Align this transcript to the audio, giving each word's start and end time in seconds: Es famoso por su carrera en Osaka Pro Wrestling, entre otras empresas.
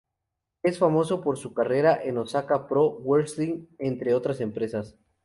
Es 0.63 0.79
famoso 0.79 1.21
por 1.21 1.37
su 1.37 1.53
carrera 1.53 1.95
en 2.03 2.17
Osaka 2.17 2.67
Pro 2.67 2.93
Wrestling, 3.03 3.67
entre 3.77 4.15
otras 4.15 4.41
empresas. 4.41 4.97